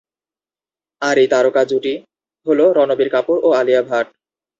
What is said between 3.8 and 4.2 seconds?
Bhatt.